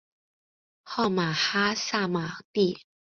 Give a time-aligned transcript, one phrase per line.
[0.81, 2.81] 号玛哈萨嘛谛。